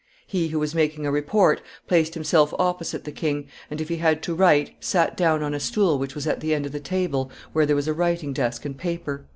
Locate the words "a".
1.05-1.11, 5.53-5.59, 7.87-7.93